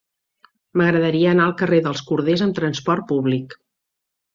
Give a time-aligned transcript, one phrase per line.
[0.81, 3.61] M'agradaria anar al carrer dels Corders amb trasport públic.